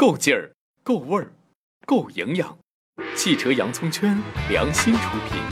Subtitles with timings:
[0.00, 0.52] 够劲儿，
[0.84, 1.32] 够味儿，
[1.84, 2.56] 够营养。
[3.16, 4.16] 汽车洋葱圈
[4.48, 5.42] 良心出品。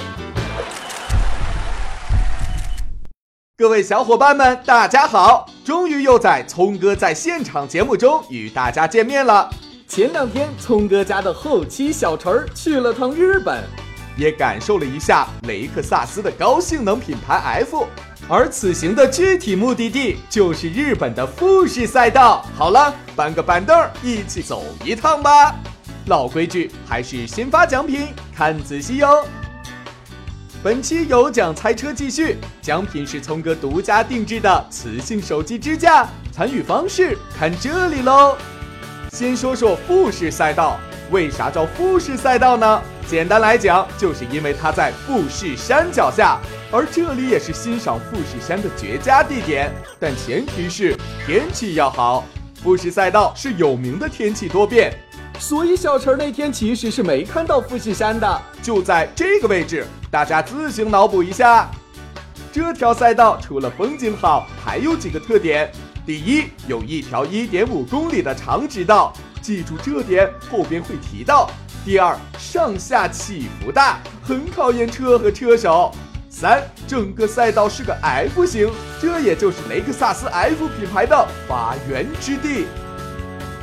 [3.57, 5.51] 各位小伙伴们，大家好！
[5.65, 9.51] 终于又在聪哥在现场节目中与大家见面了。
[9.89, 13.65] 前两天，聪哥家的后期小陈儿去了趟日本，
[14.17, 17.35] 也感受了一下雷克萨斯的高性能品牌
[17.65, 17.89] F。
[18.29, 22.45] 而此行的具体目的地就是日本的富士赛道。
[22.57, 25.55] 好了，搬个板凳，一起走一趟吧。
[26.07, 29.25] 老规矩，还是先发奖品，看仔细哟。
[30.63, 36.09] 本期有奖猜车继续，奖品是聪哥独家定制的磁性手机支架。
[36.33, 38.37] 参与方式看这里喽。
[39.13, 40.79] 先说说富士赛道，
[41.13, 42.83] 为啥叫富士赛道呢？
[43.09, 46.41] 简单来讲，就是因为它在富士山脚下，
[46.73, 49.73] 而这里也是欣赏富士山的绝佳地点。
[50.01, 52.25] 但前提是天气要好。
[52.63, 54.93] 富士赛道是有名的天气多变，
[55.39, 61.71] 所以小陈那天其实是没看到富士山的，就在这个位置，大家自行脑补一下。
[62.53, 65.71] 这条赛道除了风景好，还有几个特点。
[66.05, 69.13] 第一，有一条一点五公里的长直道，
[69.47, 71.49] 记住这点，后边会提到。
[71.85, 75.95] 第二，上下起伏大，很考验车和车手。
[76.29, 78.69] 三，整个赛道是个 F 型，
[79.01, 82.67] 这也就是雷克萨斯 F 品牌的发源之地。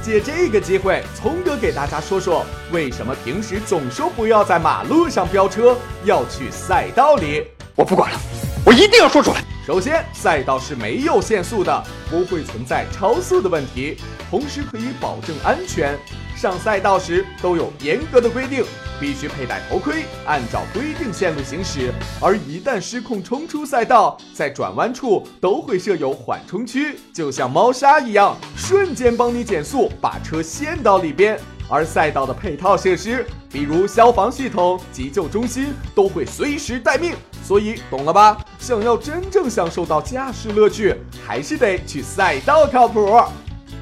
[0.01, 7.45] 借这个机会，聪哥给大家说说，为什么平时总说不要在马路上飙车，要去赛道里？
[7.75, 8.17] 我不管了，
[8.65, 9.43] 我一定要说出来。
[9.66, 13.95] 首先，赛道是没有限速的，不会存在超速的问题，
[14.30, 15.97] 同时可以保证安全。
[16.36, 18.66] 上赛道时都有严格的规定，
[19.00, 21.94] 必须佩戴头盔，按照规定线路行驶。
[22.19, 31.39] 而一旦失控冲出赛道，在转弯处都会设有缓冲区，就像猫砂一样，瞬间帮你减速，把车陷到里边。
[31.69, 37.16] 而赛道的配套设施，比如消防系统、急救中心，都会随时待命。
[37.44, 38.38] 所以懂了吧？
[38.58, 40.95] 想要真正享受到驾驶乐趣，
[41.28, 43.22] 还是得去赛道靠谱。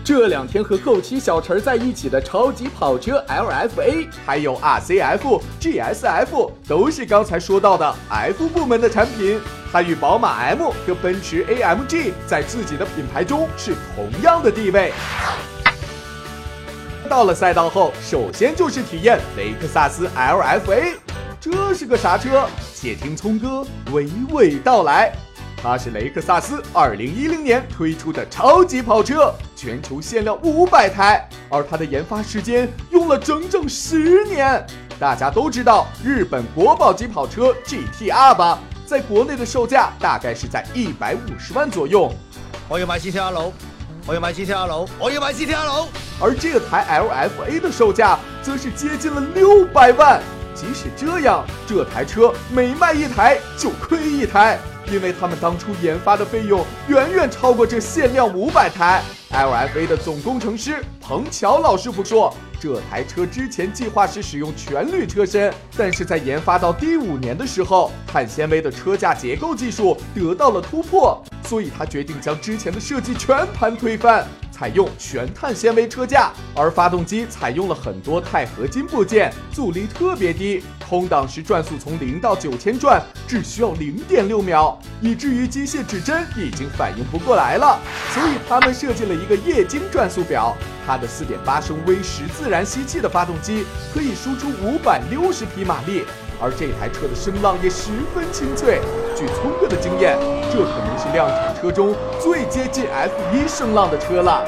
[0.03, 9.39] 这两天和后期小陈在一起的超级跑车 LFA，还有 RCF、GSF，都是刚才说到的 F 部门的产品。
[9.71, 14.91] 它与宝马 M 和奔驰 AMG 在自己的品牌中是同样的地位。
[17.07, 20.95] 到了赛道后，首先就是体验雷克萨斯 LFA，
[21.39, 22.47] 这是个啥车？
[22.81, 25.13] 且听聪哥娓娓道来。
[25.61, 34.65] 它是雷克萨斯2010年推出的超级跑车，全球限量五百台，而它的研发时间用了整整十年。
[34.99, 38.57] 大家都知道日本国宝级跑车 GTR 吧？
[38.87, 42.11] 在国内的售价大概是在一百五十万左右。
[42.67, 43.53] 我要买 GTR 楼，
[44.07, 45.87] 我要买 GTR 楼，我要买 GTR 楼。
[46.19, 50.19] 而这台 LFA 的售价则是接近了六百万。
[50.61, 54.59] 即使这样，这台车每卖一台就亏一台。
[54.91, 59.01] 因为他们当初研发的费用远远超过这限量五百台。
[59.31, 74.27] LFA 的总工程师彭乔老师傅说，这台车之前计划是使用全铝车身，但是在研发到第五年的时候，碳纤维的车架结构技术得到了突破，所以他决定将之前的设计全盘推翻。
[74.61, 87.79] 采用全碳纤维车架，而发动机采用了很多钛合金部件，阻力特别低，空档时转速从零到九千转只需要零点六秒，以至于机械指针已经反应不过来了。
[88.13, 90.55] 所以他们设计了一个液晶转速表，
[90.85, 96.03] 它的四点八升 V 十自然吸气的发动机可以输出五百六十匹马力。
[96.41, 98.81] 而这台车的声浪也十分清脆，
[99.15, 100.17] 据聪哥的经验，
[100.51, 104.43] 这可能是量产车中最接近 F1 声浪的车了。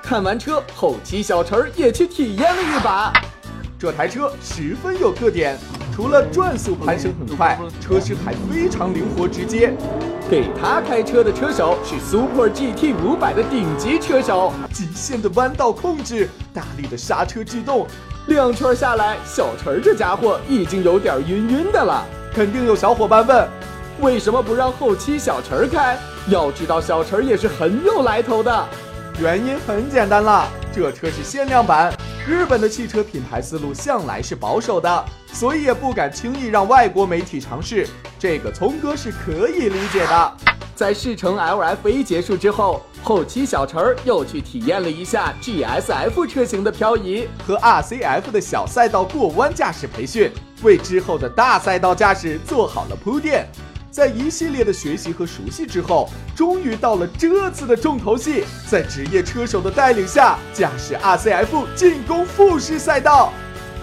[0.00, 3.12] 看完车，后期小陈儿也去体验了一把。
[3.76, 5.58] 这台车十分有特点，
[5.94, 9.72] 除了转速攀升很快，车身还非常灵活直接。
[10.28, 17.86] 给他开车的车手是 Super GT 五百的顶级车手，极限的弯道控制，大力的刹车制动，
[18.26, 22.04] 两圈下来，小陈这家伙已经有点晕晕的了。
[22.34, 23.48] 肯定有小伙伴问，
[24.00, 25.96] 为什么不让后期小陈开？
[26.26, 28.68] 要知道小陈也是很有来头的。
[29.20, 31.94] 原因很简单了，这车是限量版。
[32.26, 37.86] 日本的汽车品牌思路向来是保守的，所以也不敢轻易让外国媒体尝试。
[38.18, 40.32] 这个聪哥是可以理解的。
[40.74, 50.32] 在试乘 LFA 结束之后，后期小陈儿又去体验了一下 GSF 车型的漂移和 RCF 的小赛道过弯驾驶培训，
[50.62, 53.46] 为之后的大赛道驾驶做好了铺垫。
[53.94, 63.32] 在一系列的学习和熟悉之后，终于到了这次的重头戏，在职业车手的带领下，驾驶 RCF 进攻复式赛道。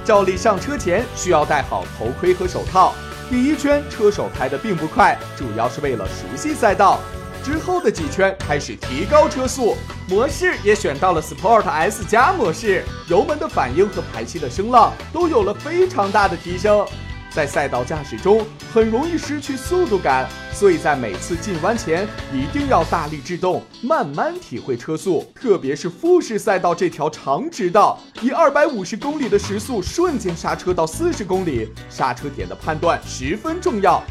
[0.04, 2.94] 照例上车前需要戴好头盔和手套。
[3.30, 7.00] 第一圈车手开的并不快，主要是为了熟悉赛道。
[7.42, 9.78] 之后的几圈开始提高车速，
[10.10, 16.86] 模式也选到了 Sport S 加模式，油门的反应和排气的声浪都有了非常大的提升。
[17.33, 25.25] 在赛道驾驶中很容易失去速度感，所以在每次进弯前一定要大力制动，慢慢体会车速。
[25.33, 34.04] 特别是复试赛道这条长直道，以二百五十公里的时速瞬间刹车到四十公里，刹车点的判断十分重要。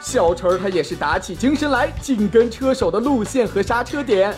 [0.00, 4.34] 小陈儿他也是打起精神来，紧跟车手的路线和刹车点，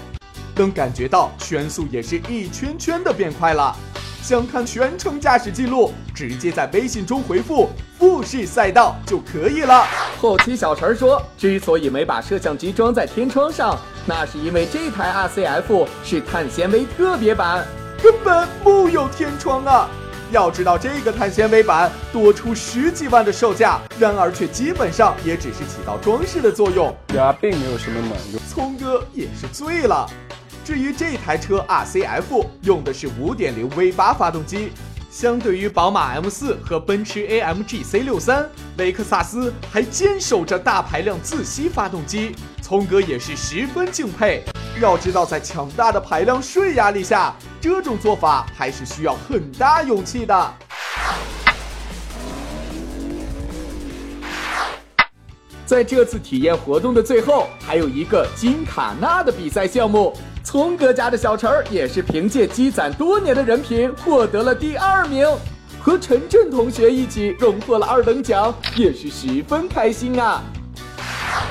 [0.57, 3.77] 能感觉到圈速也是一圈圈的变快了。
[4.21, 7.69] 想看全程驾驶记录，直接在微信中回复
[8.07, 9.85] “复试赛道”就可以了。
[10.21, 13.77] 后期小陈说，之所以没把摄像机装在天窗上，
[14.07, 17.67] 那是因为这台 RCF 是碳纤维特别版，
[18.01, 19.91] 根本木有天窗啊！
[20.31, 28.41] 要知道这个碳纤维版多出十几万的售价，然而却基本上也只是起到装饰的作用，呀，并没有什么卵用。
[28.49, 30.09] 聪哥也是醉了。
[30.65, 34.73] 至于这台车 RCF 用的是5.0 V8 发动机，
[35.19, 44.45] 相对于宝马 M4 和奔驰 AMG C63，雷克萨斯还坚守着大排量自吸发动机，聪哥也是十分敬佩。
[44.79, 50.55] 要知道，在强大的排量税压力下，这种做法还是需要很大勇气的。
[55.67, 60.17] 在这次体验活动的最后，还有一个金卡纳的比赛项目。
[60.45, 65.27] 聪哥家的小陈儿也是凭借积攒多年的人品获得了第二名，
[65.81, 70.41] 和陈震同学一起荣获了二等奖，也是十分开心啊！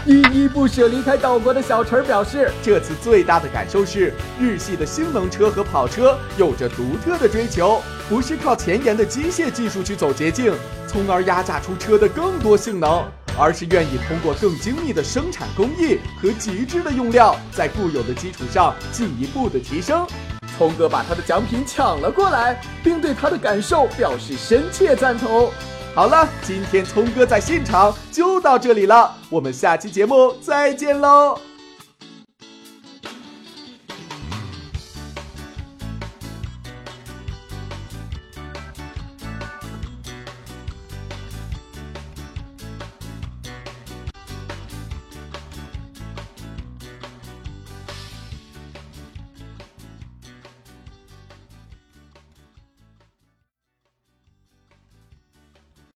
[0.06, 10.54] 依依不舍离开岛国的小陈表示，这次最大的感受是日系的性能车和跑车有着独特的追求，不是靠前沿的机械技术去走捷径，
[10.88, 13.04] 从而压榨出车的更多性能。
[13.38, 20.06] 而是愿意通过更精密的生产工艺和极致的用料，在固有的基础上进一步的提升。
[20.58, 25.52] 聪哥把他的奖品抢了过来，并对他的感受表示深切赞同。
[25.94, 31.55] 好了，今天聪哥在现场就到这里了，我们下期节目再见喽。